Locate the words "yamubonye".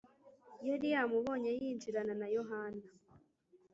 0.93-1.49